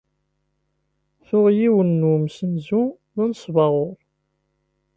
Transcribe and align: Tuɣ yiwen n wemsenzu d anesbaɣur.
Tuɣ 1.27 1.45
yiwen 1.57 1.89
n 2.03 2.07
wemsenzu 2.09 2.83
d 3.15 3.17
anesbaɣur. 3.23 3.97